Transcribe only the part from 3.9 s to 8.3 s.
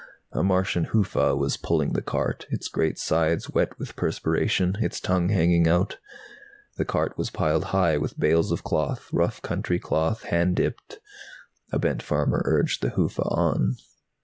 perspiration, its tongue hanging out. The cart was piled high with